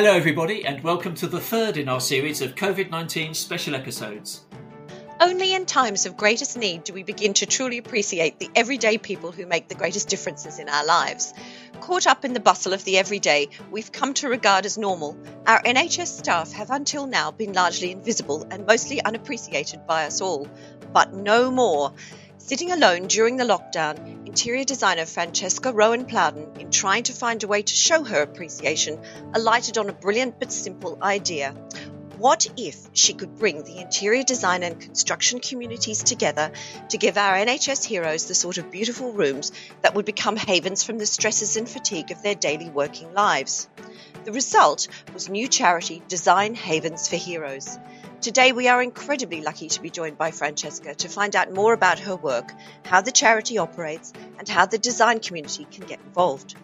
[0.00, 4.46] Hello, everybody, and welcome to the third in our series of COVID 19 special episodes.
[5.20, 9.30] Only in times of greatest need do we begin to truly appreciate the everyday people
[9.30, 11.34] who make the greatest differences in our lives.
[11.82, 15.18] Caught up in the bustle of the everyday, we've come to regard as normal.
[15.46, 20.48] Our NHS staff have until now been largely invisible and mostly unappreciated by us all.
[20.94, 21.92] But no more.
[22.50, 27.46] Sitting alone during the lockdown, interior designer Francesca Rowan Plowden, in trying to find a
[27.46, 28.98] way to show her appreciation,
[29.32, 31.52] alighted on a brilliant but simple idea.
[32.18, 36.50] What if she could bring the interior design and construction communities together
[36.88, 40.98] to give our NHS heroes the sort of beautiful rooms that would become havens from
[40.98, 43.68] the stresses and fatigue of their daily working lives?
[44.24, 47.78] The result was new charity Design Havens for Heroes.
[48.20, 51.98] Today, we are incredibly lucky to be joined by Francesca to find out more about
[52.00, 52.52] her work,
[52.84, 56.54] how the charity operates, and how the design community can get involved.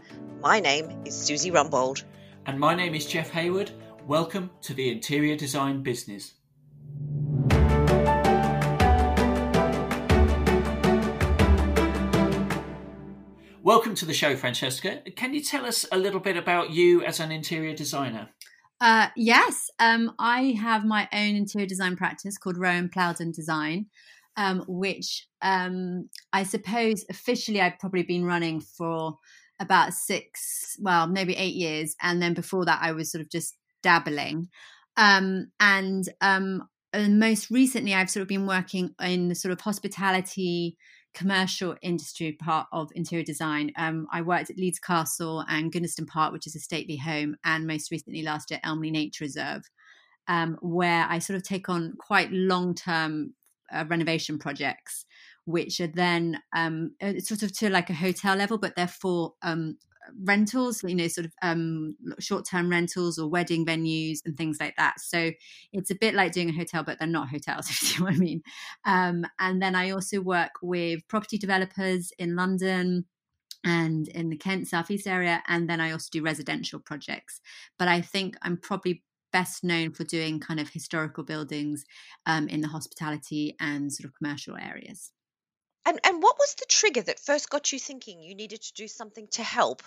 [0.42, 2.04] My name is Susie Rumbold.
[2.44, 3.70] And my name is Jeff Hayward.
[4.06, 6.34] Welcome to the interior design business.
[13.62, 15.00] Welcome to the show, Francesca.
[15.16, 18.28] Can you tell us a little bit about you as an interior designer?
[18.80, 23.86] Uh, yes, um, I have my own interior design practice called Rowan Plowden Design,
[24.36, 29.16] um, which um, I suppose officially I've probably been running for
[29.58, 31.96] about six, well, maybe eight years.
[32.02, 34.48] And then before that, I was sort of just dabbling.
[34.98, 40.76] Um, and um, most recently, I've sort of been working in the sort of hospitality
[41.16, 43.72] commercial industry part of interior design.
[43.76, 47.66] Um, I worked at Leeds Castle and Goodnestone Park, which is a stately home, and
[47.66, 49.62] most recently last year, Elmley Nature Reserve,
[50.28, 53.32] um, where I sort of take on quite long term
[53.72, 55.06] uh, renovation projects,
[55.46, 59.32] which are then um, uh, sort of to like a hotel level, but they're for
[59.40, 59.78] um,
[60.22, 64.76] rentals, you know, sort of um, short term rentals or wedding venues and things like
[64.76, 65.00] that.
[65.00, 65.32] So
[65.72, 68.14] it's a bit like doing a hotel, but they're not hotels, if you see what
[68.14, 68.42] I mean.
[68.84, 73.06] Um, and then I also work with property developers in London
[73.64, 75.42] and in the Kent Southeast area.
[75.48, 77.40] And then I also do residential projects.
[77.78, 79.02] But I think I'm probably
[79.32, 81.84] best known for doing kind of historical buildings
[82.26, 85.12] um, in the hospitality and sort of commercial areas.
[85.86, 88.88] And and what was the trigger that first got you thinking you needed to do
[88.88, 89.82] something to help?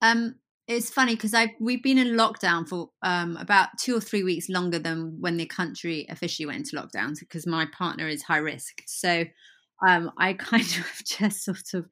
[0.00, 0.36] Um,
[0.66, 4.48] it's funny because I we've been in lockdown for um, about two or three weeks
[4.48, 8.82] longer than when the country officially went into lockdown because my partner is high risk.
[8.86, 9.24] So
[9.86, 11.88] um, I kind of just sort of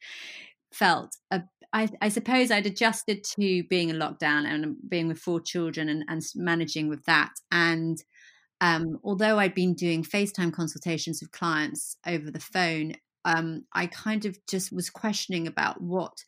[0.72, 1.42] felt a,
[1.72, 6.04] I, I suppose I'd adjusted to being in lockdown and being with four children and,
[6.08, 7.32] and managing with that.
[7.52, 8.02] And
[8.60, 12.94] um, although I'd been doing FaceTime consultations with clients over the phone,
[13.24, 16.24] um, I kind of just was questioning about what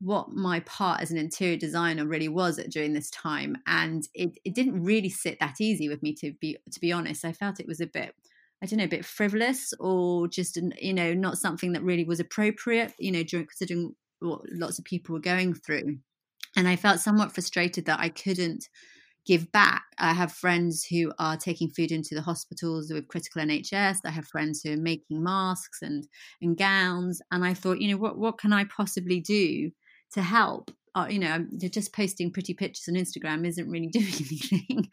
[0.00, 4.36] what my part as an interior designer really was at during this time and it,
[4.44, 7.24] it didn't really sit that easy with me to be to be honest.
[7.24, 8.14] I felt it was a bit
[8.62, 12.20] i don't know a bit frivolous or just you know not something that really was
[12.20, 15.98] appropriate you know during considering what lots of people were going through.
[16.56, 18.68] And i felt somewhat frustrated that i couldn't
[19.26, 19.84] give back.
[19.98, 23.98] I have friends who are taking food into the hospitals with critical NHS.
[24.04, 26.06] I have friends who are making masks and
[26.40, 27.20] and gowns.
[27.30, 29.70] And I thought, you know, what what can I possibly do
[30.14, 30.70] to help?
[30.94, 34.90] Uh, you know, just posting pretty pictures on Instagram isn't really doing anything.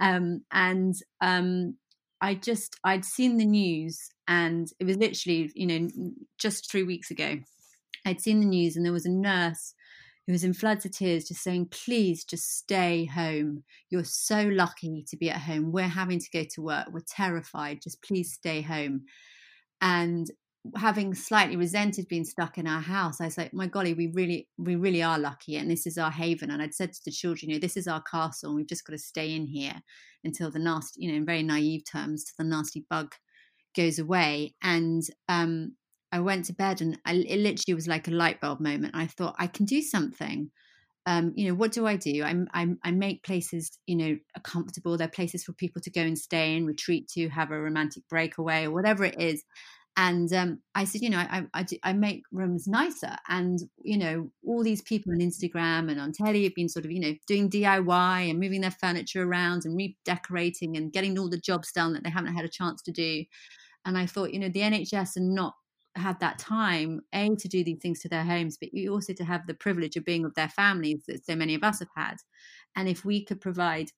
[0.00, 1.76] um, and um,
[2.20, 5.88] I just I'd seen the news, and it was literally, you know,
[6.38, 7.38] just three weeks ago.
[8.04, 9.74] I'd seen the news, and there was a nurse
[10.26, 13.64] who was in floods of tears, just saying, please just stay home.
[13.90, 15.72] You're so lucky to be at home.
[15.72, 16.86] We're having to go to work.
[16.92, 17.82] We're terrified.
[17.82, 19.02] Just please stay home.
[19.80, 20.30] And
[20.76, 24.48] having slightly resented being stuck in our house, I was like, my golly, we really,
[24.58, 25.56] we really are lucky.
[25.56, 26.52] And this is our haven.
[26.52, 28.86] And I'd said to the children, you know, this is our castle and we've just
[28.86, 29.82] got to stay in here
[30.22, 33.12] until the nasty, you know, in very naive terms, till the nasty bug
[33.74, 34.54] goes away.
[34.62, 35.74] And um,
[36.12, 38.94] I went to bed and I, it literally was like a light bulb moment.
[38.94, 40.50] I thought I can do something.
[41.06, 42.22] Um, you know, what do I do?
[42.22, 44.96] I, I, I make places, you know, comfortable.
[44.96, 48.66] They're places for people to go and stay in, retreat to, have a romantic breakaway
[48.66, 49.42] or whatever it is.
[49.96, 53.16] And um, I said, you know, I, I, do, I make rooms nicer.
[53.28, 56.90] And, you know, all these people on Instagram and on telly have been sort of,
[56.90, 61.36] you know, doing DIY and moving their furniture around and redecorating and getting all the
[61.36, 63.24] jobs done that they haven't had a chance to do.
[63.84, 65.54] And I thought, you know, the NHS are not
[65.96, 69.24] had that time a to do these things to their homes but you also to
[69.24, 72.16] have the privilege of being with their families that so many of us have had
[72.76, 73.90] and if we could provide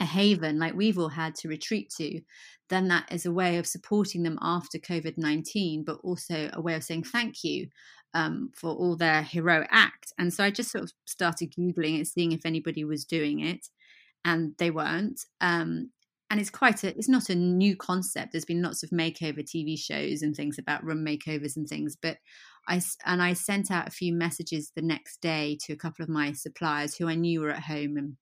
[0.00, 2.20] a haven like we've all had to retreat to
[2.68, 6.84] then that is a way of supporting them after covid-19 but also a way of
[6.84, 7.68] saying thank you
[8.14, 12.06] um, for all their heroic act and so i just sort of started googling it
[12.06, 13.68] seeing if anybody was doing it
[14.26, 15.20] and they weren't.
[15.40, 15.90] Um,
[16.30, 18.32] and it's quite a it's not a new concept.
[18.32, 22.18] There's been lots of makeover tv shows and things about room makeovers and things but
[22.68, 26.08] i and i sent out a few messages the next day to a couple of
[26.08, 28.16] my suppliers who i knew were at home and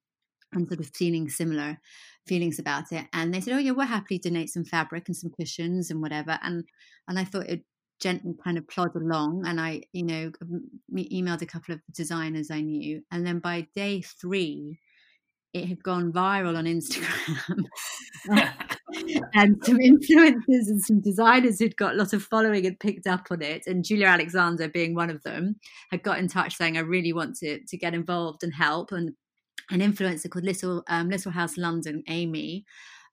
[0.54, 1.78] and sort of feeling similar
[2.26, 3.06] feelings about it.
[3.12, 6.38] And they said oh yeah we'll happily donate some fabric and some cushions and whatever.
[6.42, 6.64] And
[7.08, 7.64] and i thought it
[8.00, 10.32] gently kind of plod along and i you know
[10.92, 13.02] emailed a couple of designers i knew.
[13.10, 14.78] And then by day three
[15.54, 17.64] it had gone viral on Instagram.
[19.34, 23.26] and some influencers and some designers who'd got a lot of following had picked up
[23.30, 23.62] on it.
[23.66, 25.56] And Julia Alexander, being one of them,
[25.90, 28.90] had got in touch saying, I really want to, to get involved and help.
[28.90, 29.12] And
[29.70, 32.64] an influencer called Little um, Little House London, Amy,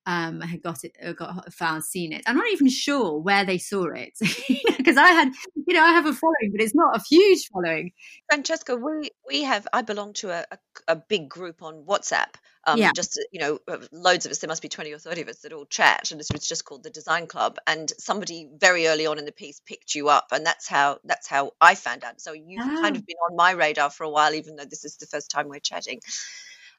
[0.05, 2.23] um, had got it, uh, got found, seen it.
[2.25, 4.13] I'm not even sure where they saw it
[4.77, 5.31] because I had,
[5.67, 7.91] you know, I have a following, but it's not a huge following.
[8.29, 9.67] Francesca, we we have.
[9.73, 10.57] I belong to a, a,
[10.87, 12.33] a big group on WhatsApp.
[12.65, 12.91] Um, yeah.
[12.95, 13.59] Just you know,
[13.91, 14.39] loads of us.
[14.39, 16.65] There must be twenty or thirty of us that all chat, and this was just
[16.65, 17.57] called the Design Club.
[17.67, 21.27] And somebody very early on in the piece picked you up, and that's how that's
[21.27, 22.21] how I found out.
[22.21, 22.81] So you've oh.
[22.81, 25.29] kind of been on my radar for a while, even though this is the first
[25.29, 25.99] time we're chatting.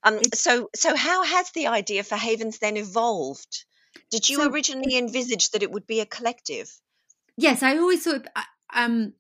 [0.05, 3.65] Um, so, so how has the idea for Havens then evolved?
[4.11, 6.71] Did you so, originally envisage that it would be a collective?
[7.37, 8.27] Yes, I always thought.
[8.75, 9.15] Um,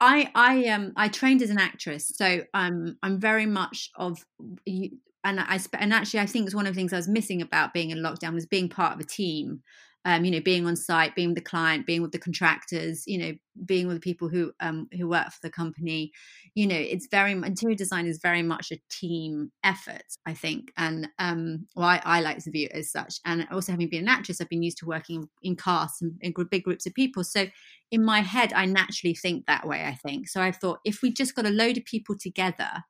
[0.00, 4.24] I I um I trained as an actress, so um I'm very much of
[4.66, 7.72] and I and actually I think it's one of the things I was missing about
[7.72, 9.62] being in lockdown was being part of a team
[10.04, 13.18] um, you know, being on site, being with the client, being with the contractors, you
[13.18, 13.32] know,
[13.64, 16.12] being with the people who um, who work for the company.
[16.54, 21.08] You know, it's very interior design is very much a team effort, I think, and
[21.18, 23.14] um, well, I, I like to view it as such.
[23.24, 26.34] And also, having been an actress, I've been used to working in casts and in
[26.50, 27.24] big groups of people.
[27.24, 27.46] So,
[27.90, 29.84] in my head, I naturally think that way.
[29.84, 30.42] I think so.
[30.42, 32.84] I thought if we just got a load of people together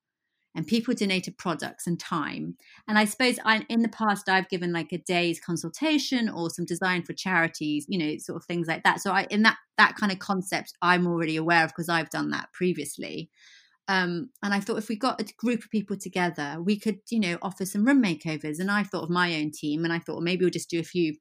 [0.54, 2.56] and people donated products and time.
[2.86, 6.64] And I suppose I, in the past, I've given like a day's consultation or some
[6.64, 9.00] design for charities, you know, sort of things like that.
[9.00, 12.30] So I, in that that kind of concept, I'm already aware of because I've done
[12.30, 13.30] that previously.
[13.86, 17.20] Um, and I thought if we got a group of people together, we could, you
[17.20, 18.58] know, offer some room makeovers.
[18.58, 20.80] And I thought of my own team, and I thought well, maybe we'll just do
[20.80, 21.16] a few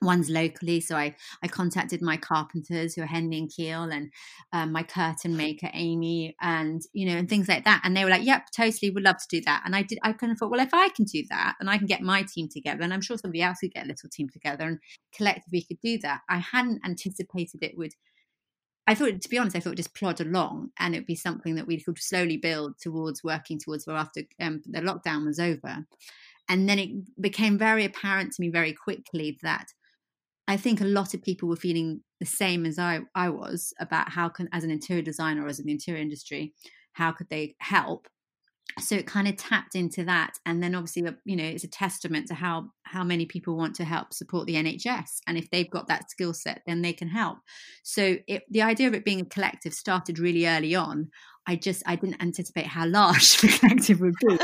[0.00, 0.80] ones locally.
[0.80, 4.12] So I, I contacted my carpenters who are Henley and Keel and
[4.52, 7.80] um, my curtain maker, Amy, and, you know, and things like that.
[7.84, 9.62] And they were like, yep, totally, would love to do that.
[9.64, 11.78] And I did, I kind of thought, well, if I can do that and I
[11.78, 14.28] can get my team together, and I'm sure somebody else could get a little team
[14.28, 14.78] together and
[15.14, 16.20] collectively could do that.
[16.28, 17.92] I hadn't anticipated it would.
[18.86, 21.66] I thought, to be honest, I thought just plod along and it'd be something that
[21.66, 25.84] we could slowly build towards working towards well after um, the lockdown was over.
[26.48, 29.66] And then it became very apparent to me very quickly that
[30.48, 34.10] I think a lot of people were feeling the same as I, I was about
[34.10, 36.54] how can, as an interior designer or as in the interior industry,
[36.92, 38.08] how could they help?
[38.80, 41.68] So it kind of tapped into that, and then obviously, uh, you know, it's a
[41.68, 45.70] testament to how how many people want to help support the NHS, and if they've
[45.70, 47.38] got that skill set, then they can help.
[47.82, 51.10] So it, the idea of it being a collective started really early on.
[51.48, 54.36] I just I didn't anticipate how large the collective would be.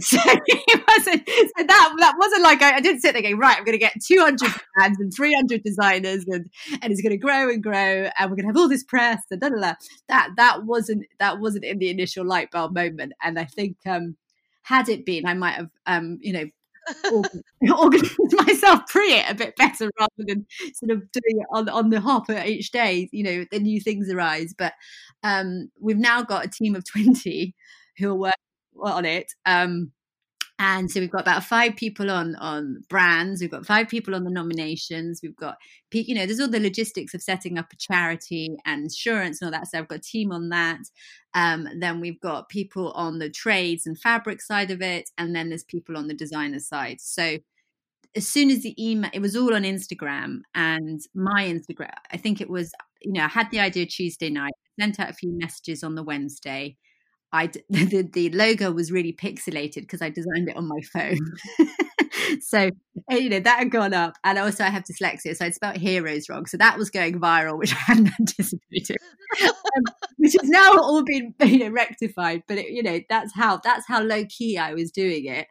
[0.00, 3.56] so it wasn't so that that wasn't like I, I didn't sit there going right.
[3.56, 4.40] I'm going to get 200
[4.74, 6.50] brands and 300 designers and
[6.82, 9.22] and it's going to grow and grow and we're going to have all this press
[9.30, 9.74] and da, da, da.
[10.08, 13.12] that that wasn't that wasn't in the initial light bulb moment.
[13.22, 14.16] And I think um,
[14.62, 16.46] had it been, I might have um, you know
[17.78, 18.16] organize
[18.46, 22.00] myself pre it a bit better rather than sort of doing it on, on the
[22.00, 24.54] hop each day, you know, the new things arise.
[24.56, 24.74] But
[25.22, 27.54] um, we've now got a team of 20
[27.98, 28.34] who are working
[28.82, 29.32] on it.
[29.46, 29.92] Um,
[30.60, 33.40] and so we've got about five people on on brands.
[33.40, 35.20] We've got five people on the nominations.
[35.22, 35.56] We've got
[35.90, 39.58] you know there's all the logistics of setting up a charity and insurance and all
[39.58, 40.80] that so i've got a team on that.
[41.34, 45.48] Um, then we've got people on the trades and fabric side of it and then
[45.48, 47.00] there's people on the designer side.
[47.00, 47.38] So
[48.14, 52.40] as soon as the email it was all on instagram and my instagram i think
[52.40, 55.84] it was you know i had the idea tuesday night sent out a few messages
[55.84, 56.76] on the wednesday
[57.32, 61.18] I the, the logo was really pixelated because I designed it on my phone.
[62.40, 62.70] so
[63.10, 65.76] eh, you know that had gone up, and also I have dyslexia, so I spelled
[65.76, 66.46] heroes wrong.
[66.46, 68.96] So that was going viral, which I hadn't anticipated,
[69.42, 69.84] um,
[70.16, 72.42] which has now all been you know rectified.
[72.48, 75.46] But it, you know that's how that's how low key I was doing it.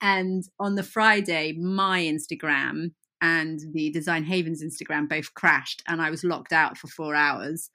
[0.00, 6.10] And on the Friday, my Instagram and the Design Havens Instagram both crashed, and I
[6.10, 7.70] was locked out for four hours,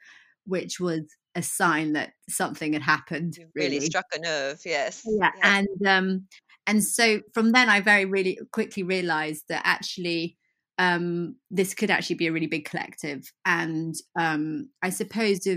[0.46, 1.04] which was
[1.38, 3.38] a sign that something had happened.
[3.56, 3.76] really.
[3.76, 5.04] really struck a nerve, yes.
[5.06, 6.28] Yeah, and um,
[6.66, 10.36] and so from then I very really quickly realised that actually
[10.78, 15.48] um, this could actually be a really big collective, and um, I suppose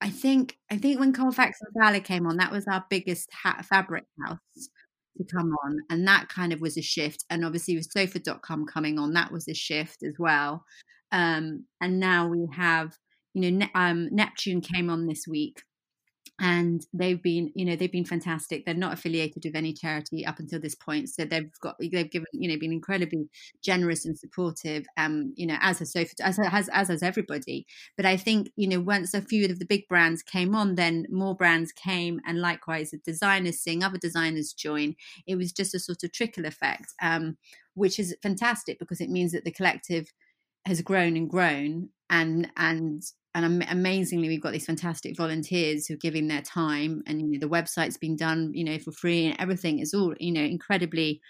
[0.00, 3.64] I think I think when Colefax and Fowler came on, that was our biggest hat
[3.64, 4.38] fabric house.
[5.16, 5.78] to come on.
[5.90, 7.24] And that kind of was a shift.
[7.30, 10.64] And obviously, with sofa.com coming on, that was a shift as well.
[11.12, 12.92] Um, and now we have,
[13.34, 15.62] you know, um, Neptune came on this week
[16.40, 18.64] and they've been you know they've been fantastic.
[18.64, 22.26] They're not affiliated with any charity up until this point so they've got they've given
[22.32, 23.28] you know been incredibly
[23.62, 27.66] generous and supportive um you know as a so as as as has everybody.
[27.96, 31.06] But i think you know once a few of the big brands came on then
[31.08, 35.78] more brands came and likewise the designers seeing other designers join it was just a
[35.78, 37.36] sort of trickle effect um
[37.74, 40.12] which is fantastic because it means that the collective
[40.66, 43.02] has grown and grown and and
[43.34, 47.38] and amazingly we've got these fantastic volunteers who are giving their time and you know
[47.40, 51.20] the website's been done you know for free and everything is all you know incredibly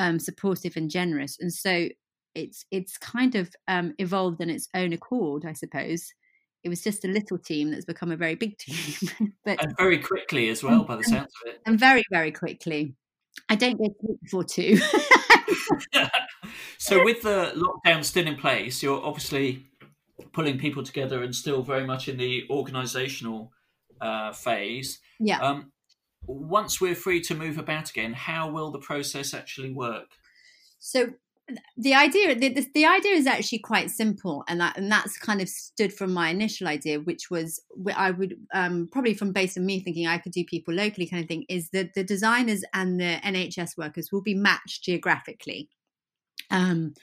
[0.00, 1.36] um, supportive and generous.
[1.38, 1.88] And so
[2.34, 6.12] it's it's kind of um, evolved on its own accord i suppose.
[6.62, 9.98] It was just a little team that's become a very big team but and very
[9.98, 11.60] quickly as well by the sounds of it.
[11.66, 12.94] and very very quickly.
[13.48, 14.78] I don't go to before two.
[16.78, 19.69] So with the lockdown still in place you're obviously
[20.32, 23.52] pulling people together and still very much in the organizational
[24.00, 25.00] uh, phase.
[25.18, 25.38] Yeah.
[25.40, 25.72] Um,
[26.26, 30.08] once we're free to move about again, how will the process actually work?
[30.78, 31.10] So
[31.76, 35.40] the idea the, the, the, idea is actually quite simple and that and that's kind
[35.40, 37.60] of stood from my initial idea which was
[37.96, 41.22] i would um, probably from based on me thinking i could do people locally kind
[41.22, 45.68] of thing is that the designers and the nhs workers will be matched geographically
[46.50, 46.94] um,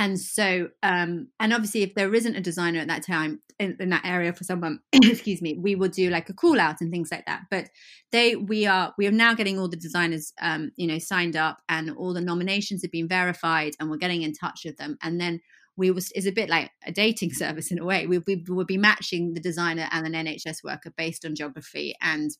[0.00, 3.90] and so, um, and obviously, if there isn't a designer at that time in, in
[3.90, 7.10] that area for someone, excuse me, we will do like a call out and things
[7.12, 7.42] like that.
[7.50, 7.68] But
[8.10, 11.58] they, we are, we are now getting all the designers, um, you know, signed up,
[11.68, 15.20] and all the nominations have been verified, and we're getting in touch with them, and
[15.20, 15.42] then
[15.76, 18.06] we was is a bit like a dating service in a way.
[18.06, 22.30] We, we will be matching the designer and an NHS worker based on geography and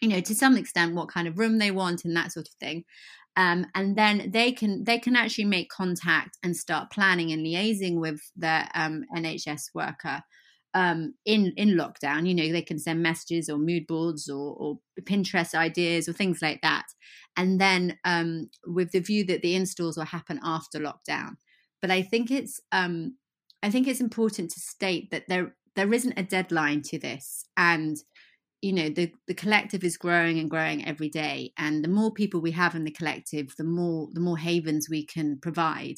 [0.00, 2.54] you know to some extent what kind of room they want and that sort of
[2.54, 2.84] thing
[3.36, 7.98] um, and then they can they can actually make contact and start planning and liaising
[7.98, 10.22] with their um, NHS worker
[10.74, 12.26] um, in in lockdown.
[12.26, 16.40] You know, they can send messages or mood boards or, or Pinterest ideas or things
[16.42, 16.84] like that,
[17.36, 21.36] and then um, with the view that the installs will happen after lockdown.
[21.80, 23.16] But I think it's um,
[23.62, 27.96] I think it's important to state that there there isn't a deadline to this, and
[28.62, 32.40] you know the the collective is growing and growing every day and the more people
[32.40, 35.96] we have in the collective the more the more havens we can provide.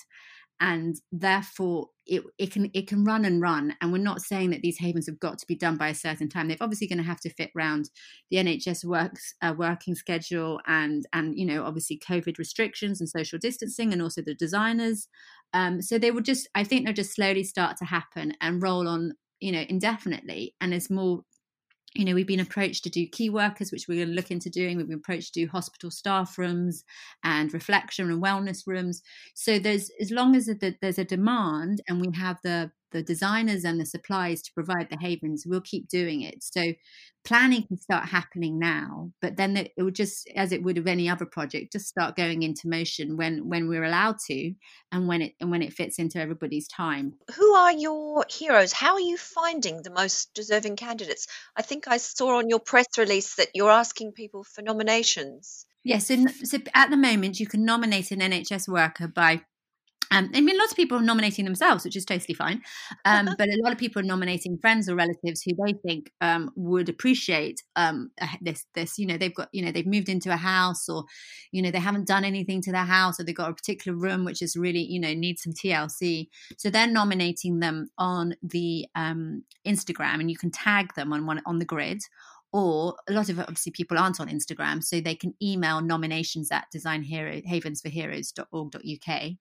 [0.61, 4.63] And therefore it, it can it can run and run and we're not saying that
[4.63, 6.49] these havens have got to be done by a certain time.
[6.49, 7.91] They're obviously going to have to fit around
[8.31, 13.39] the nhs works uh, working schedule and and you know obviously covid restrictions and social
[13.39, 15.07] distancing and also the designers.
[15.53, 18.89] Um, so they will just i think they'll just slowly start to happen and roll
[18.89, 21.25] on you know indefinitely and as more
[21.95, 24.51] you know, we've been approached to do key workers, which we're going to look into
[24.51, 24.77] doing.
[24.77, 26.85] We've been approached to do hospital staff rooms
[27.23, 29.03] and reflection and wellness rooms.
[29.35, 33.79] So there's as long as there's a demand and we have the the designers and
[33.79, 36.43] the suppliers to provide the havens, we'll keep doing it.
[36.43, 36.73] So
[37.25, 41.09] planning can start happening now, but then it will just, as it would of any
[41.09, 44.55] other project, just start going into motion when when we're allowed to,
[44.93, 47.15] and when it and when it fits into everybody's time.
[47.35, 48.73] Who are your heroes?
[48.73, 51.27] How are you finding the most deserving candidates?
[51.57, 55.67] I think I saw on your press release that you're asking people for nominations.
[55.83, 59.43] Yes, yeah, so, so at the moment you can nominate an NHS worker by
[60.15, 62.63] um, I mean, lots of people are nominating themselves, which is totally fine.
[63.05, 66.53] Um, but a lot of people are nominating friends or relatives who they think um,
[66.55, 68.65] would appreciate um, this.
[68.75, 71.05] This, you know, they've got, you know, they've moved into a house, or
[71.51, 74.25] you know, they haven't done anything to their house, or they've got a particular room
[74.25, 76.29] which is really, you know, needs some TLC.
[76.59, 81.43] So they're nominating them on the um, Instagram, and you can tag them on one
[81.45, 82.03] on the grid,
[82.53, 86.67] or a lot of obviously people aren't on Instagram, so they can email nominations at
[86.73, 89.33] designhavensforheroes.org.uk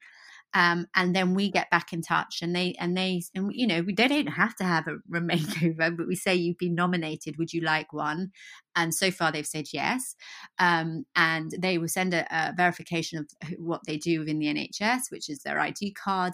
[0.53, 3.81] um, and then we get back in touch and they and they and you know
[3.81, 7.62] they don't have to have a makeover but we say you've been nominated would you
[7.62, 8.31] like one
[8.75, 10.15] and so far they've said yes
[10.60, 15.12] um, and they will send a, a, verification of what they do within the nhs
[15.12, 16.34] which is their id card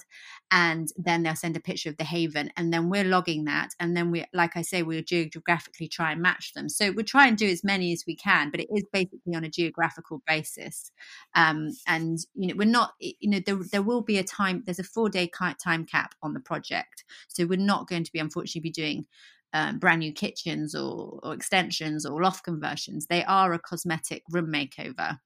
[0.51, 3.95] and then they'll send a picture of the haven and then we're logging that and
[3.95, 6.69] then we like i say we'll geographically try and match them.
[6.69, 9.43] So we'll try and do as many as we can but it is basically on
[9.43, 10.91] a geographical basis
[11.35, 14.79] um, and you know we're not you know there, there will be a time there's
[14.79, 15.29] a four day
[15.61, 17.03] time cap on the project.
[17.27, 19.05] So we're not going to be unfortunately be doing
[19.53, 23.07] um, brand new kitchens or, or, extensions or loft conversions.
[23.07, 25.17] They are a cosmetic room makeover.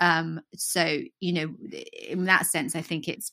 [0.00, 1.54] Um, so, you know,
[2.08, 3.32] in that sense, I think it's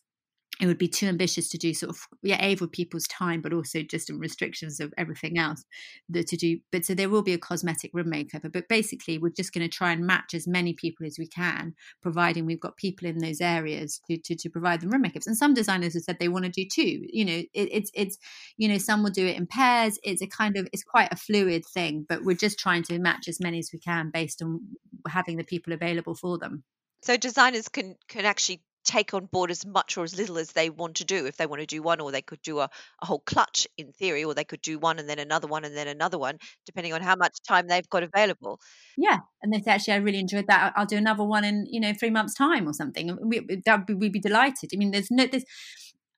[0.62, 4.10] it would be too ambitious to do sort of yeah people's time but also just
[4.10, 5.66] in restrictions of everything else
[6.08, 9.30] that to do but so there will be a cosmetic room makeover but basically we're
[9.30, 12.78] just going to try and match as many people as we can providing we've got
[12.78, 15.28] people in those areas to to, to provide them room makeups.
[15.28, 18.18] And some designers have said they want to do two you know it, it's it's
[18.58, 21.16] you know some will do it in pairs it's a kind of it's quite a
[21.16, 24.62] fluid thing but we're just trying to match as many as we can based on
[25.08, 26.64] having the people available for them.
[27.04, 30.70] So designers can can actually take on board as much or as little as they
[30.70, 31.26] want to do.
[31.26, 32.70] If they want to do one, or they could do a,
[33.02, 35.76] a whole clutch in theory, or they could do one and then another one and
[35.76, 38.60] then another one, depending on how much time they've got available.
[38.98, 40.74] Yeah, and they say actually I really enjoyed that.
[40.76, 43.18] I'll do another one in you know three months' time or something.
[43.22, 44.72] We, that we'd be delighted.
[44.74, 45.46] I mean, there's no there's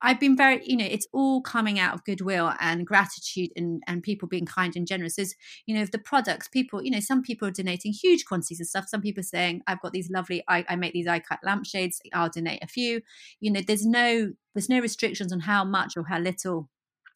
[0.05, 4.03] I've been very, you know, it's all coming out of goodwill and gratitude and, and
[4.03, 5.15] people being kind and generous.
[5.15, 5.33] There's,
[5.65, 8.89] you know, the products, people, you know, some people are donating huge quantities of stuff.
[8.89, 12.01] Some people are saying, I've got these lovely, I, I make these eye cut lampshades,
[12.13, 13.01] I'll donate a few.
[13.39, 16.69] You know, there's no, there's no restrictions on how much or how little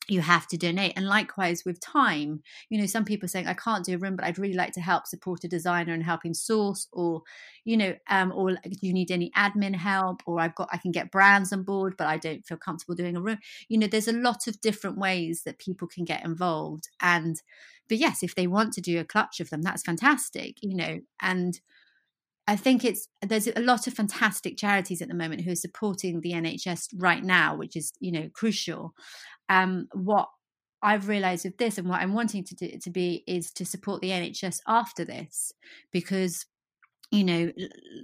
[0.08, 0.94] you have to donate.
[0.96, 4.26] And likewise with time you know some people saying i can't do a room but
[4.26, 7.22] i'd really like to help support a designer and help him source or
[7.66, 10.22] you know um or do you need any admin help?
[10.26, 13.16] or i've got i can get brands on board but i don't feel comfortable doing
[13.16, 13.38] a room.
[13.70, 16.90] You know there's a lot of different ways that people can get involved.
[17.02, 17.42] And
[17.88, 21.00] but yes if they want to do a clutch of them that's fantastic you know
[21.22, 21.60] and
[22.48, 26.22] I think it's there's a lot of fantastic charities at the moment who are supporting
[26.22, 28.94] the NHS right now, which is you know crucial.
[29.50, 30.30] Um, what
[30.82, 34.02] I've realized with this and what I'm wanting to do to be is to support
[34.02, 35.52] the NHS after this
[35.92, 36.46] because
[37.12, 37.52] you know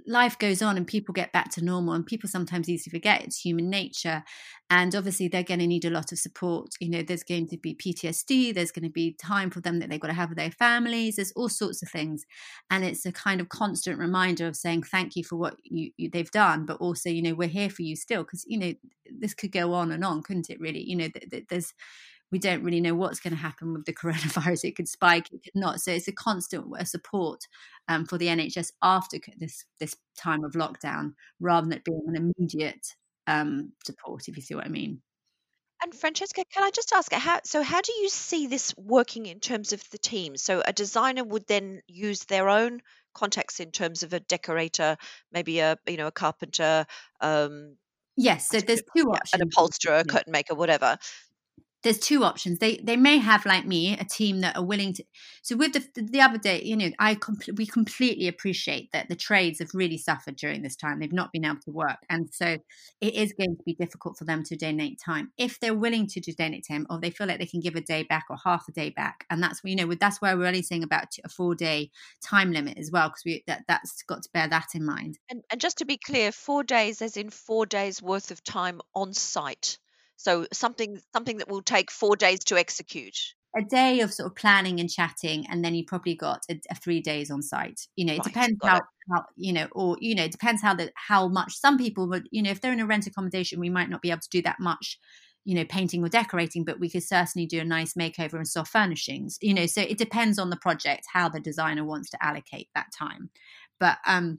[0.06, 3.38] life goes on and people get back to normal and people sometimes easily forget it's
[3.38, 4.22] human nature.
[4.70, 6.70] And obviously they're going to need a lot of support.
[6.80, 9.90] You know there's going to be ptsd there's going to be time for them that
[9.90, 12.24] they've got to have with their families there's all sorts of things.
[12.70, 16.10] And it's a kind of constant reminder of saying thank you for what you, you
[16.10, 18.72] they've done but also you know we're here for you still because you know
[19.20, 20.82] this could go on and on couldn't it really?
[20.82, 21.74] You know th- th- there's
[22.34, 24.64] we don't really know what's going to happen with the coronavirus.
[24.64, 25.80] It could spike, it could not.
[25.80, 27.46] So it's a constant support
[27.86, 32.32] um, for the NHS after this this time of lockdown, rather than it being an
[32.36, 32.84] immediate
[33.28, 34.26] um, support.
[34.26, 35.00] If you see what I mean.
[35.80, 39.38] And Francesca, can I just ask how so how do you see this working in
[39.38, 40.36] terms of the team?
[40.36, 42.80] So a designer would then use their own
[43.14, 44.96] contacts in terms of a decorator,
[45.30, 46.84] maybe a you know a carpenter,
[47.20, 47.76] um,
[48.16, 49.40] Yes, so there's two options.
[49.40, 50.98] An upholsterer, a curtain maker, whatever
[51.84, 52.58] there's two options.
[52.58, 55.04] They they may have like me a team that are willing to.
[55.42, 57.18] So with the the other day, you know, I
[57.56, 60.98] we completely appreciate that the trades have really suffered during this time.
[60.98, 62.56] They've not been able to work, and so
[63.02, 66.20] it is going to be difficult for them to donate time if they're willing to
[66.32, 68.72] donate time, or they feel like they can give a day back or half a
[68.72, 69.26] day back.
[69.28, 71.90] And that's you know that's why we're only saying about a four day
[72.24, 75.18] time limit as well because we that that's got to bear that in mind.
[75.28, 78.80] And, and just to be clear, four days as in four days worth of time
[78.94, 79.78] on site.
[80.16, 83.18] So something something that will take four days to execute.
[83.56, 86.74] A day of sort of planning and chatting, and then you probably got a, a
[86.74, 87.80] three days on site.
[87.94, 88.82] You know, it right, depends how, it.
[89.12, 91.54] how you know, or you know, it depends how the how much.
[91.54, 94.10] Some people would, you know, if they're in a rent accommodation, we might not be
[94.10, 94.98] able to do that much
[95.44, 98.72] you know painting or decorating but we could certainly do a nice makeover and soft
[98.72, 102.68] furnishings you know so it depends on the project how the designer wants to allocate
[102.74, 103.30] that time
[103.78, 104.38] but um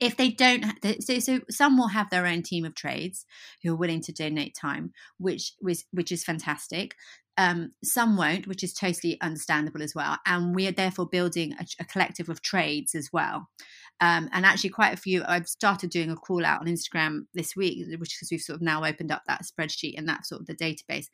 [0.00, 0.64] if they don't
[1.00, 3.26] so, so some will have their own team of trades
[3.62, 6.94] who are willing to donate time which which, which is fantastic.
[7.38, 11.66] Um, some won't which is totally understandable as well and we are therefore building a,
[11.80, 13.48] a collective of trades as well.
[14.00, 17.54] Um, and actually quite a few i've started doing a call out on instagram this
[17.54, 20.46] week which because we've sort of now opened up that spreadsheet and that sort of
[20.46, 21.06] the database.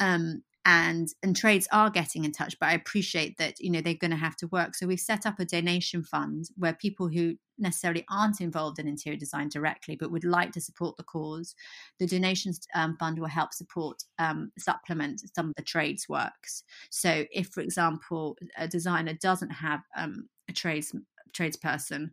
[0.00, 3.94] Um, and and trades are getting in touch but i appreciate that you know they're
[3.94, 4.74] going to have to work.
[4.74, 9.18] So we've set up a donation fund where people who necessarily aren't involved in interior
[9.18, 11.54] design directly but would like to support the cause
[11.98, 16.64] the donations um, fund will help support um, supplement some of the trades works.
[16.90, 20.94] So if for example a designer doesn't have um, a trades
[21.32, 22.10] tradesperson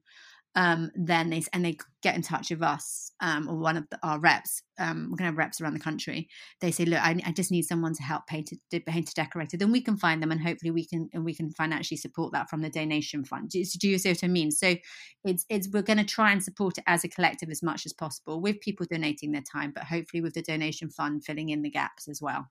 [0.55, 3.99] um, then they and they get in touch with us um, or one of the,
[4.01, 4.63] our reps.
[4.79, 6.27] Um, we're to have reps around the country.
[6.59, 9.57] They say, "Look, I, I just need someone to help paint it, paint a decorator."
[9.57, 12.49] Then we can find them, and hopefully we can and we can financially support that
[12.49, 13.49] from the donation fund.
[13.49, 14.51] Do, do you see what I mean?
[14.51, 14.75] So
[15.23, 18.41] it's it's we're to try and support it as a collective as much as possible
[18.41, 22.07] with people donating their time, but hopefully with the donation fund filling in the gaps
[22.07, 22.47] as well.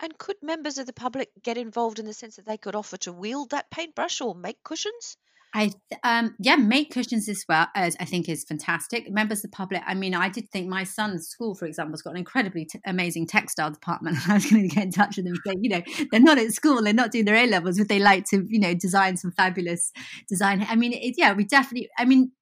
[0.00, 2.96] And could members of the public get involved in the sense that they could offer
[2.98, 5.16] to wield that paintbrush or make cushions?
[5.54, 9.10] I um yeah, make cushions as well as I think is fantastic.
[9.10, 9.82] Members of the public.
[9.86, 12.80] I mean, I did think my son's school, for example, has got an incredibly t-
[12.86, 14.16] amazing textile department.
[14.28, 16.52] I was going to get in touch with them say, you know, they're not at
[16.52, 19.32] school, they're not doing their A levels, but they like to, you know, design some
[19.32, 19.92] fabulous
[20.28, 20.66] design.
[20.68, 21.90] I mean, it, yeah, we definitely.
[21.98, 22.32] I mean,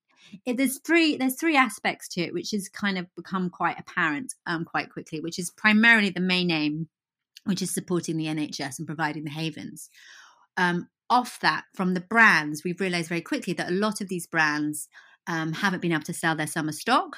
[0.46, 4.34] it, there's three there's three aspects to it, which has kind of become quite apparent
[4.46, 6.88] um, quite quickly, which is primarily the main aim,
[7.44, 9.90] which is supporting the NHS and providing the havens.
[10.56, 14.26] Um, off that, from the brands, we've realised very quickly that a lot of these
[14.26, 14.88] brands
[15.26, 17.16] um, haven't been able to sell their summer stock.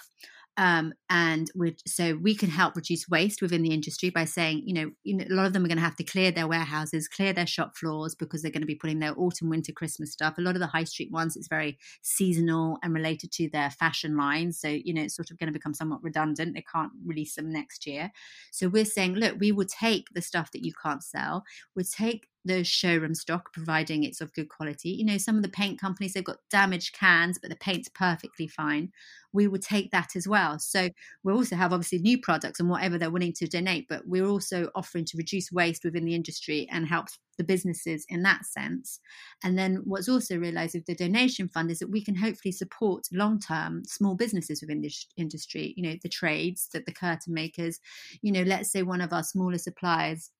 [0.58, 1.50] Um, and
[1.86, 5.24] so we can help reduce waste within the industry by saying, you know, you know
[5.30, 7.74] a lot of them are going to have to clear their warehouses, clear their shop
[7.74, 10.36] floors because they're going to be putting their autumn, winter, Christmas stuff.
[10.36, 14.14] A lot of the high street ones, it's very seasonal and related to their fashion
[14.16, 14.60] lines.
[14.60, 16.54] So, you know, it's sort of going to become somewhat redundant.
[16.54, 18.12] They can't release them next year.
[18.50, 22.28] So we're saying, look, we will take the stuff that you can't sell, we'll take
[22.44, 24.90] the showroom stock, providing it's of good quality.
[24.90, 28.48] You know, some of the paint companies, they've got damaged cans, but the paint's perfectly
[28.48, 28.90] fine.
[29.32, 30.58] We would take that as well.
[30.58, 30.90] So
[31.22, 34.70] we also have obviously new products and whatever they're willing to donate, but we're also
[34.74, 39.00] offering to reduce waste within the industry and help the businesses in that sense.
[39.42, 43.06] And then what's also realized with the donation fund is that we can hopefully support
[43.12, 47.80] long term small businesses within this industry, you know, the trades, that the curtain makers,
[48.20, 50.30] you know, let's say one of our smaller suppliers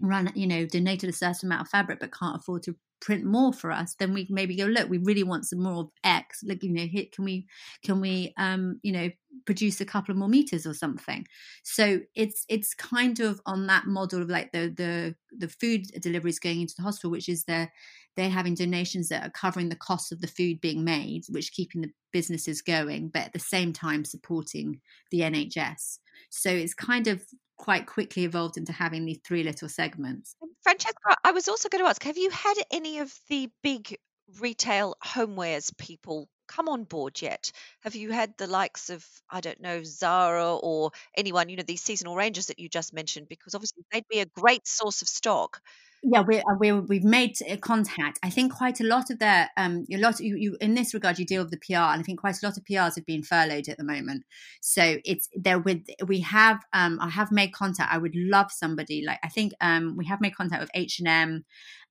[0.00, 3.52] run, you know, donated a certain amount of fabric but can't afford to print more
[3.52, 6.42] for us, then we maybe go, look, we really want some more of X.
[6.44, 7.46] Like, you know, hit can we
[7.84, 9.10] can we um, you know,
[9.46, 11.26] produce a couple of more meters or something?
[11.62, 16.38] So it's it's kind of on that model of like the the the food deliveries
[16.38, 17.72] going into the hospital, which is they're
[18.16, 21.82] they're having donations that are covering the cost of the food being made, which keeping
[21.82, 24.80] the businesses going, but at the same time supporting
[25.10, 25.98] the NHS.
[26.30, 27.22] So it's kind of
[27.58, 30.34] quite quickly evolved into having these three little segments.
[30.62, 33.98] Francesca, I was also going to ask have you had any of the big
[34.40, 37.52] retail homewares people come on board yet?
[37.80, 41.82] Have you had the likes of, I don't know, Zara or anyone, you know, these
[41.82, 43.28] seasonal ranges that you just mentioned?
[43.28, 45.60] Because obviously they'd be a great source of stock
[46.02, 48.18] yeah we uh, we we've made contact.
[48.22, 51.18] I think quite a lot of their um a lot you, you in this regard
[51.18, 53.22] you deal with the pr and i think quite a lot of prs have been
[53.22, 54.24] furloughed at the moment.
[54.60, 57.92] So it's there with we have um i have made contact.
[57.92, 61.44] I would love somebody like i think um we have made contact with h&m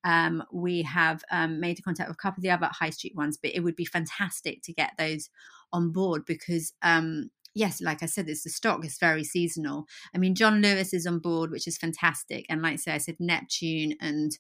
[0.04, 3.38] um, we have um, made contact with a couple of the other high street ones,
[3.42, 5.30] but it would be fantastic to get those
[5.74, 9.86] on board because um, yes, like I said, it's the stock is very seasonal.
[10.14, 12.46] I mean, John Lewis is on board, which is fantastic.
[12.50, 14.32] And like I said, I said Neptune and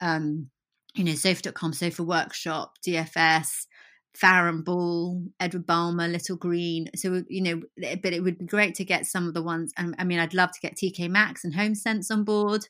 [0.00, 0.50] um,
[0.94, 3.66] you know, Sofa.com, Sofa Workshop, DFS,
[4.14, 6.88] Farrow and Ball, Edward Bulmer, Little Green.
[6.96, 7.62] So, you know,
[8.02, 9.72] but it would be great to get some of the ones.
[9.76, 12.68] I mean, I'd love to get TK Maxx and Home Sense on board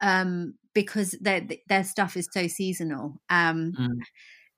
[0.00, 3.20] um, because their their stuff is so seasonal.
[3.30, 3.98] Um, mm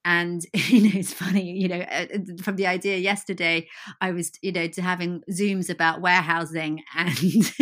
[0.05, 3.67] and you know it's funny you know uh, uh, from the idea yesterday
[3.99, 7.53] i was you know to having zooms about warehousing and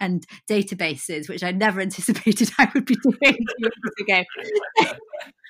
[0.00, 4.22] and databases which i never anticipated i would be doing years ago.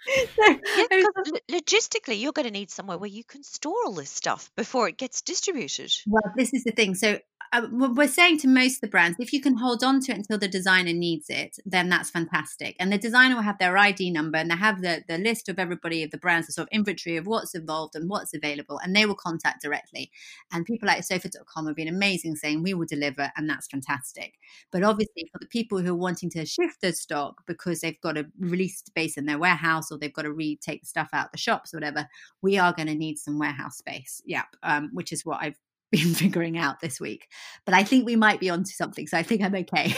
[0.07, 0.59] So,
[0.91, 1.03] yeah,
[1.51, 4.99] logistically you're going to need somewhere where you can store all this stuff before it
[4.99, 5.91] gets distributed.
[6.07, 6.95] Well this is the thing.
[6.95, 7.19] So
[7.55, 10.19] uh, we're saying to most of the brands, if you can hold on to it
[10.19, 12.75] until the designer needs it, then that's fantastic.
[12.81, 15.61] And the designer will have their ID number and they have the, the list of
[15.61, 18.95] everybody of the brands, the sort of inventory of what's involved and what's available, and
[18.95, 20.11] they will contact directly.
[20.53, 24.35] And people like sofa.com have been amazing saying we will deliver, and that's fantastic.
[24.73, 28.19] But obviously, for the people who are wanting to shift their stock because they've got
[28.19, 31.33] a release space in their warehouse or they've got to retake the stuff out of
[31.33, 32.09] the shops or whatever,
[32.43, 34.21] we are going to need some warehouse space.
[34.27, 35.59] Yep, um, which is what I've
[35.95, 37.29] been figuring out this week.
[37.65, 39.95] But I think we might be onto something, so I think I'm okay.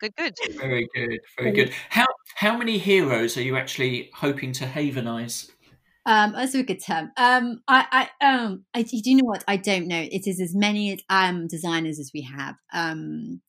[0.00, 1.72] good, good, Very good, very good.
[1.88, 5.50] How how many heroes are you actually hoping to havenize?
[6.04, 7.12] Um, that's a good term.
[7.16, 9.44] Um, I, I, um, I, do you know what?
[9.46, 10.00] I don't know.
[10.00, 12.56] It is as many as um designers as we have.
[12.72, 13.40] Um,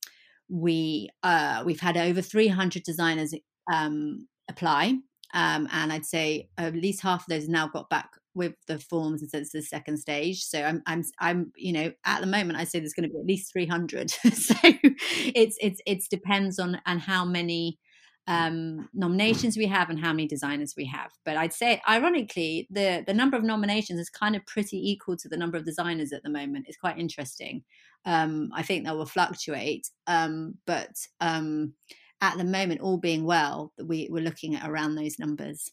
[0.48, 3.34] we uh, we've had over 300 designers
[3.72, 4.98] um apply,
[5.32, 9.22] um, and I'd say at least half of those now got back with the forms
[9.22, 10.42] and since the second stage.
[10.44, 13.20] So I'm I'm I'm you know at the moment I say there's going to be
[13.20, 14.10] at least 300.
[14.32, 17.78] so it's it's it's depends on and how many
[18.26, 21.10] um, nominations we have and how many designers we have.
[21.24, 25.28] But I'd say, ironically, the the number of nominations is kind of pretty equal to
[25.28, 26.66] the number of designers at the moment.
[26.68, 27.62] It's quite interesting.
[28.06, 31.74] Um, I think that will fluctuate, um, but um,
[32.20, 35.70] at the moment, all being well, we, we're looking at around those numbers.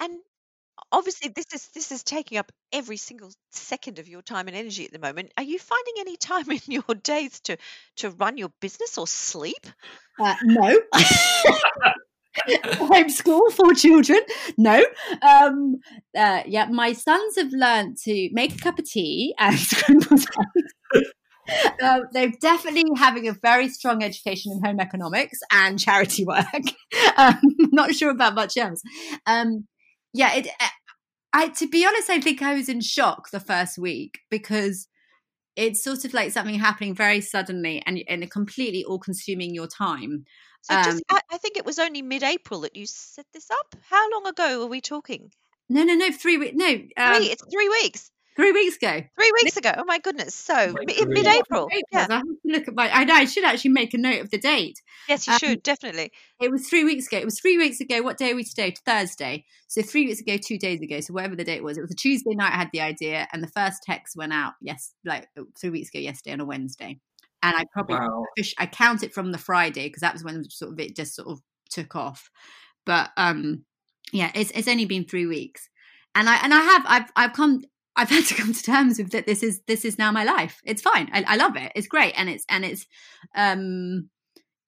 [0.00, 0.18] And
[0.92, 4.84] obviously this is this is taking up every single second of your time and energy
[4.84, 5.32] at the moment.
[5.36, 7.56] Are you finding any time in your days to
[7.96, 9.66] to run your business or sleep?
[10.18, 10.78] Uh, no.
[12.48, 14.20] Homeschool for children.
[14.56, 14.84] No.
[15.22, 15.76] Um
[16.16, 19.58] uh, yeah my sons have learned to make a cup of tea and
[21.82, 26.46] uh, they're definitely having a very strong education in home economics and charity work.
[27.16, 27.40] um,
[27.72, 28.82] not sure about much else.
[29.26, 29.66] Um,
[30.12, 30.48] yeah, it,
[31.32, 34.88] I, to be honest, I think I was in shock the first week because
[35.56, 40.24] it's sort of like something happening very suddenly and and completely all consuming your time.
[40.62, 43.76] So just, Um, I, I think it was only mid-April that you set this up.
[43.88, 45.30] How long ago are we talking?
[45.68, 46.54] no, no, no, three weeks.
[46.56, 47.26] No, um, Three.
[47.26, 48.10] It's three weeks.
[48.36, 49.02] Three weeks ago.
[49.16, 49.72] Three weeks ago.
[49.76, 50.34] Oh my goodness.
[50.34, 51.68] So Like mi- mid-April.
[51.70, 51.70] April.
[51.92, 52.06] Yeah.
[52.08, 52.90] I have to look at my.
[52.90, 53.14] I know.
[53.14, 54.80] I should actually make a note of the date.
[55.08, 56.10] Yes, you Um, should definitely.
[56.40, 57.18] It was three weeks ago.
[57.18, 58.02] It was three weeks ago.
[58.02, 58.74] What day are we today?
[58.84, 59.44] Thursday.
[59.68, 61.00] So three weeks ago, two days ago.
[61.00, 62.52] So whatever the date was, it was a Tuesday night.
[62.52, 64.54] I had the idea, and the first text went out.
[64.60, 66.98] Yes, like uh, three weeks ago yesterday on a Wednesday,
[67.42, 68.24] and I probably Wow.
[68.58, 71.28] I count it from the Friday because that was when sort of it just sort
[71.28, 71.40] of
[71.70, 72.30] took off.
[72.86, 73.64] But um,
[74.12, 75.68] yeah, it's it's only been three weeks,
[76.14, 77.62] and I and I have I've I've come
[77.96, 79.26] I've had to come to terms with that.
[79.26, 80.60] This is this is now my life.
[80.64, 81.10] It's fine.
[81.12, 81.72] I, I love it.
[81.74, 82.86] It's great, and it's and it's
[83.34, 84.08] um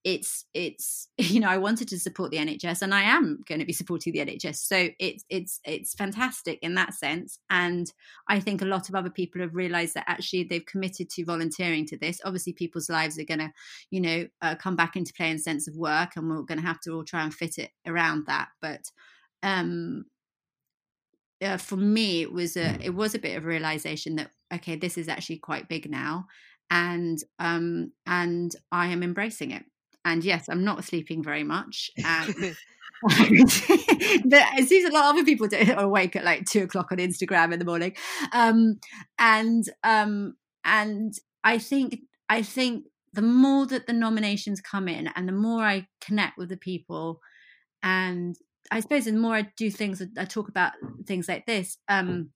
[0.04, 3.64] it's it's you know I wanted to support the NHS and I am going to
[3.64, 7.92] be supporting the NHS so it's it's it's fantastic in that sense and
[8.28, 11.86] I think a lot of other people have realized that actually they've committed to volunteering
[11.86, 13.52] to this obviously people's lives are going to
[13.90, 16.66] you know uh, come back into play in sense of work and we're going to
[16.66, 18.82] have to all try and fit it around that but
[19.42, 20.04] um
[21.42, 24.76] uh, for me it was a it was a bit of a realization that okay
[24.76, 26.26] this is actually quite big now
[26.70, 29.64] and um and I am embracing it.
[30.04, 32.34] And yes I'm not sleeping very much and
[33.02, 36.92] but it seems a lot of other people do, are awake at like two o'clock
[36.92, 37.94] on Instagram in the morning.
[38.32, 38.78] Um
[39.18, 41.12] and um and
[41.44, 45.88] I think I think the more that the nominations come in and the more I
[46.00, 47.20] connect with the people
[47.82, 48.36] and
[48.72, 50.72] I suppose the more I do things, I talk about
[51.06, 51.76] things like this.
[51.88, 52.30] Um,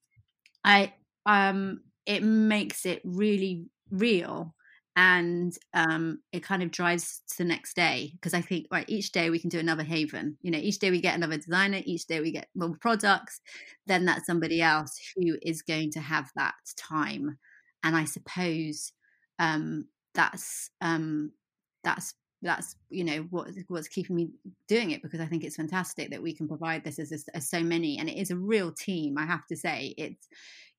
[0.63, 0.93] I
[1.25, 4.53] um, it makes it really real,
[4.95, 9.11] and um, it kind of drives to the next day because I think right each
[9.11, 10.37] day we can do another haven.
[10.43, 13.41] You know, each day we get another designer, each day we get more products.
[13.87, 17.39] Then that's somebody else who is going to have that time,
[17.83, 18.93] and I suppose
[19.39, 21.31] um, that's um,
[21.83, 24.29] that's that's you know what what's keeping me
[24.67, 27.61] doing it because I think it's fantastic that we can provide this as, as so
[27.61, 29.95] many and it is a real team I have to say.
[29.97, 30.27] It's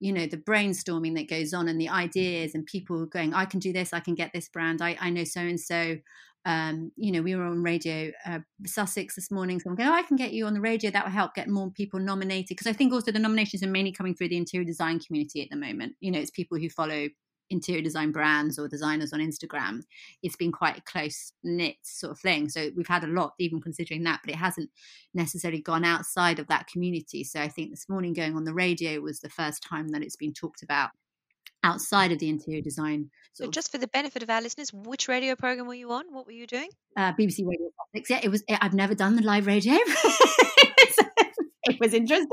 [0.00, 3.58] you know the brainstorming that goes on and the ideas and people going I can
[3.58, 5.96] do this I can get this brand I, I know so and so
[6.44, 9.92] um, you know we were on radio uh, Sussex this morning so I'm going oh
[9.92, 12.50] I can get you on the radio that will help get more people nominated.
[12.50, 15.48] Because I think also the nominations are mainly coming through the interior design community at
[15.50, 15.96] the moment.
[16.00, 17.08] You know it's people who follow
[17.50, 19.82] interior design brands or designers on Instagram,
[20.22, 22.48] it's been quite a close knit sort of thing.
[22.48, 24.70] So we've had a lot, even considering that, but it hasn't
[25.14, 27.24] necessarily gone outside of that community.
[27.24, 30.16] So I think this morning going on the radio was the first time that it's
[30.16, 30.90] been talked about
[31.64, 33.10] outside of the interior design.
[33.32, 36.04] So of, just for the benefit of our listeners, which radio program were you on?
[36.10, 36.68] What were you doing?
[36.96, 38.10] uh, BBC Radio Classics.
[38.10, 38.42] Yeah, it was.
[38.48, 39.74] I've never done the live radio.
[41.64, 42.28] it was interesting.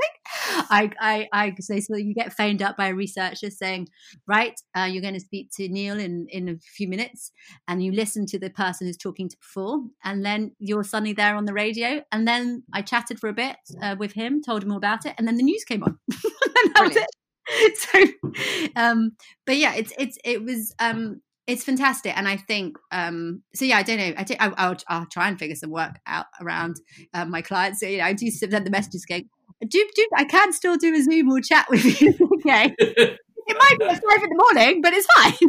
[0.70, 1.96] I, I, I say so.
[1.96, 3.88] You get phoned up by a researcher saying,
[4.26, 7.32] "Right, uh, you're going to speak to Neil in in a few minutes,"
[7.68, 11.36] and you listen to the person who's talking to before, and then you're suddenly there
[11.36, 12.02] on the radio.
[12.12, 15.14] And then I chatted for a bit uh, with him, told him all about it,
[15.18, 15.98] and then the news came on.
[16.10, 17.06] and that was it.
[17.76, 18.02] So,
[18.74, 19.12] um,
[19.46, 23.78] but yeah, it's it's it was um it's fantastic and i think um so yeah
[23.78, 26.76] i don't know i do, I, I'll, I'll try and figure some work out around
[27.14, 29.28] uh, my clients so you know i do send the messages going
[29.60, 32.74] do do i can still do a zoom or chat with you okay?
[33.48, 35.48] It might be at five in the morning but it's fine.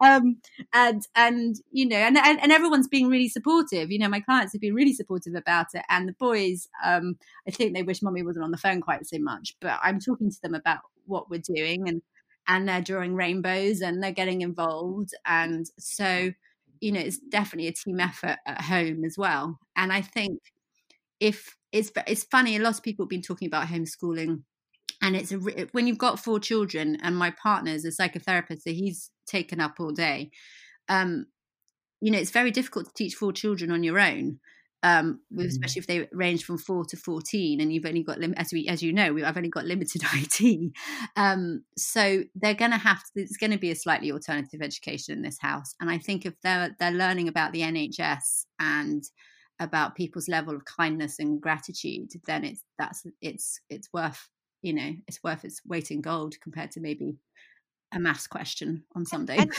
[0.04, 0.38] Um
[0.72, 3.92] and and you know and, and and everyone's being really supportive.
[3.92, 7.16] You know my clients have been really supportive about it and the boys um
[7.46, 10.30] i think they wish mummy wasn't on the phone quite so much but i'm talking
[10.30, 12.02] to them about what we're doing and
[12.48, 15.10] and they're drawing rainbows and they're getting involved.
[15.26, 16.32] And so
[16.80, 19.58] you know it's definitely a team effort at home as well.
[19.76, 20.40] And i think
[21.22, 24.42] if it's it's funny a lot of people have been talking about homeschooling
[25.00, 25.36] and it's a
[25.70, 29.92] when you've got four children and my partner's a psychotherapist so he's taken up all
[29.92, 30.30] day
[30.88, 31.26] um
[32.00, 34.40] you know it's very difficult to teach four children on your own
[34.84, 38.34] um, with, especially if they range from four to fourteen, and you've only got lim-
[38.36, 40.72] as we as you know, we, I've only got limited IT,
[41.14, 43.10] um, so they're going to have to.
[43.14, 46.34] It's going to be a slightly alternative education in this house, and I think if
[46.42, 49.04] they're they're learning about the NHS and
[49.62, 54.28] about people's level of kindness and gratitude, then it's that's it's it's worth
[54.60, 57.16] you know it's worth its weight in gold compared to maybe
[57.94, 59.36] a maths question on Sunday.
[59.36, 59.52] And,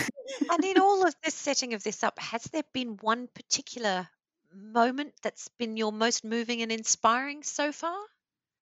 [0.50, 4.08] and in all of this setting of this up, has there been one particular
[4.56, 7.98] moment that's been your most moving and inspiring so far?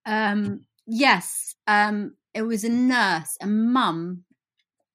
[0.06, 4.24] Um, yes, um, it was a nurse, a mum,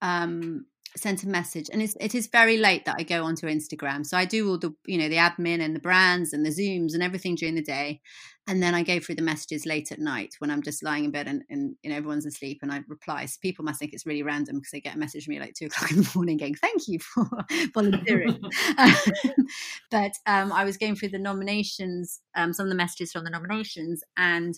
[0.03, 4.05] um, sent a message and it's, it is very late that i go onto instagram.
[4.05, 6.95] So i do all the you know the admin and the brands and the zooms
[6.95, 8.01] and everything during the day
[8.47, 11.11] and then i go through the messages late at night when i'm just lying in
[11.11, 13.27] bed and, and you know everyone's asleep and i reply.
[13.27, 15.55] So people must think it's really random because they get a message from me like
[15.55, 17.29] two o'clock in the morning going thank you for
[17.75, 18.41] volunteering.
[19.91, 23.31] But um, i was going through the nominations um, some of the messages from the
[23.31, 24.55] nominations and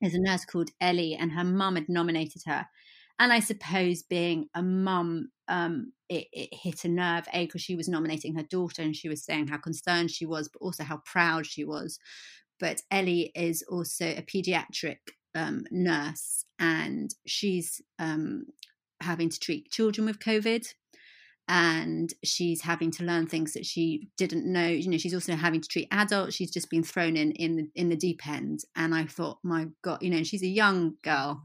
[0.00, 2.66] there's a nurse called ellie and her mum had nominated her
[3.22, 7.76] and I suppose being a mum, um, it, it, hit a nerve, A, because she
[7.76, 11.00] was nominating her daughter and she was saying how concerned she was, but also how
[11.06, 12.00] proud she was.
[12.58, 14.96] But Ellie is also a pediatric
[15.36, 18.46] um, nurse and she's um,
[19.00, 20.66] having to treat children with COVID
[21.46, 24.66] and she's having to learn things that she didn't know.
[24.66, 26.34] You know she's also having to treat adults.
[26.34, 28.60] She's just been thrown in in the in the deep end.
[28.76, 31.42] And i thought my god you know she's a young girl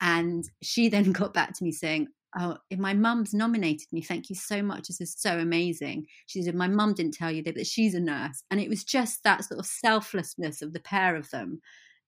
[0.00, 2.08] and she then got back to me saying,
[2.38, 4.88] Oh, if my mum's nominated me, thank you so much.
[4.88, 6.04] This is so amazing.
[6.26, 8.42] She said, My mum didn't tell you that, but she's a nurse.
[8.50, 11.60] And it was just that sort of selflessness of the pair of them.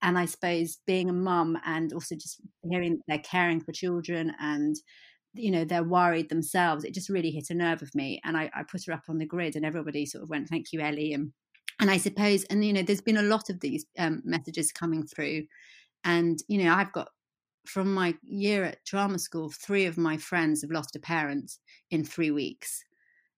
[0.02, 4.32] And I suppose being a mum and also just hearing that they're caring for children
[4.40, 4.76] and
[5.34, 8.50] you know they're worried themselves it just really hit a nerve of me and I,
[8.54, 11.12] I put her up on the grid and everybody sort of went thank you ellie
[11.12, 11.32] and
[11.80, 15.06] and i suppose and you know there's been a lot of these um, messages coming
[15.06, 15.44] through
[16.04, 17.10] and you know i've got
[17.72, 21.52] from my year at drama school, three of my friends have lost a parent
[21.90, 22.84] in three weeks.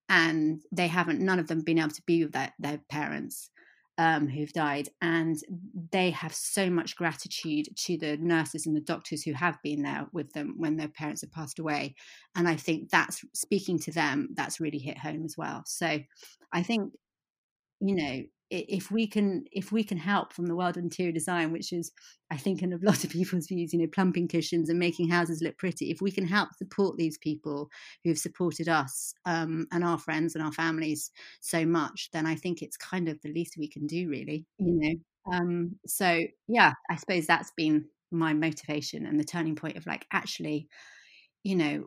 [0.08, 3.50] And they haven't, none of them been able to be with their, their parents
[3.98, 4.88] um, who've died.
[5.00, 5.36] And
[5.90, 10.06] they have so much gratitude to the nurses and the doctors who have been there
[10.12, 11.94] with them when their parents have passed away.
[12.34, 15.62] And I think that's speaking to them, that's really hit home as well.
[15.66, 16.00] So
[16.52, 16.92] I think,
[17.80, 21.50] you know, if we can if we can help from the world of interior design
[21.52, 21.90] which is
[22.30, 25.40] i think in a lot of people's views you know plumping cushions and making houses
[25.42, 27.70] look pretty if we can help support these people
[28.04, 31.10] who've supported us um, and our friends and our families
[31.40, 34.78] so much then i think it's kind of the least we can do really you
[34.78, 39.86] know um, so yeah i suppose that's been my motivation and the turning point of
[39.86, 40.68] like actually
[41.42, 41.86] you know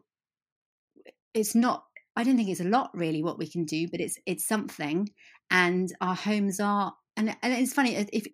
[1.33, 1.83] it's not
[2.17, 5.09] I don't think it's a lot really what we can do, but it's it's something.
[5.51, 8.27] And our homes are, and and it's funny if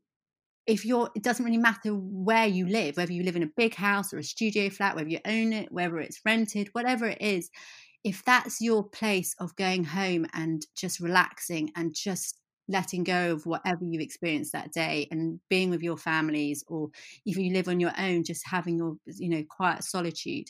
[0.68, 3.76] if you're, it doesn't really matter where you live, whether you live in a big
[3.76, 7.50] house or a studio flat, whether you own it, whether it's rented, whatever it is.
[8.04, 13.46] If that's your place of going home and just relaxing and just letting go of
[13.46, 16.90] whatever you've experienced that day and being with your families or
[17.26, 20.48] if you live on your own just having your you know quiet solitude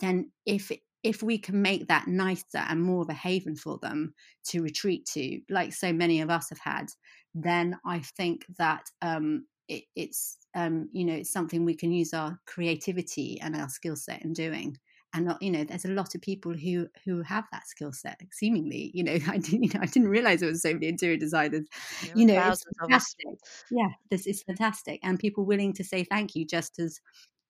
[0.00, 0.70] then if
[1.02, 5.04] if we can make that nicer and more of a haven for them to retreat
[5.06, 6.88] to, like so many of us have had,
[7.34, 12.12] then I think that um, it, it's um, you know it's something we can use
[12.12, 14.76] our creativity and our skill set in doing.
[15.14, 18.18] And not, you know, there's a lot of people who who have that skill set.
[18.32, 21.18] Seemingly, you know, I didn't, you know, I didn't realize there was so many interior
[21.18, 21.66] designers.
[22.02, 23.26] Yeah, you know, it's fantastic.
[23.70, 27.00] Yeah, this is fantastic, and people willing to say thank you, just as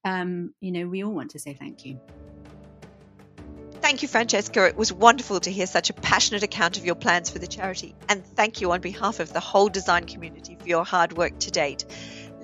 [0.04, 2.00] um, you know, we all want to say thank you.
[3.92, 4.64] Thank you, Francesca.
[4.68, 7.94] It was wonderful to hear such a passionate account of your plans for the charity.
[8.08, 11.50] And thank you on behalf of the whole design community for your hard work to
[11.50, 11.84] date.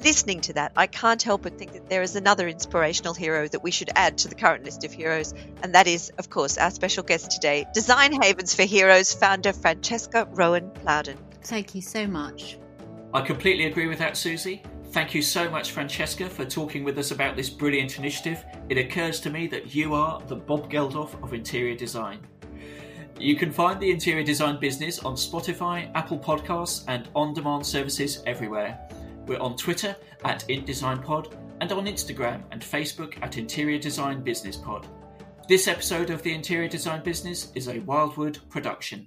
[0.05, 3.63] Listening to that, I can't help but think that there is another inspirational hero that
[3.63, 5.33] we should add to the current list of heroes,
[5.63, 10.29] and that is, of course, our special guest today, Design Havens for Heroes founder Francesca
[10.31, 11.17] Rowan Plowden.
[11.45, 12.59] Thank you so much.
[13.15, 14.63] I completely agree with that, Susie.
[14.91, 18.43] Thank you so much, Francesca, for talking with us about this brilliant initiative.
[18.71, 22.21] It occurs to me that you are the Bob Geldof of interior design.
[23.21, 28.23] You can find the interior design business on Spotify, Apple Podcasts, and on demand services
[28.27, 28.79] everywhere.
[29.27, 34.87] We're on Twitter at InDesignPod and on Instagram and Facebook at Interior Design Business Pod.
[35.49, 39.07] This episode of the Interior Design Business is a Wildwood production.